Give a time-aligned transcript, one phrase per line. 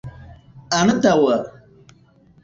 [0.77, 1.35] antaŭa